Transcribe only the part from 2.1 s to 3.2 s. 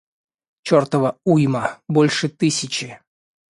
тысячи.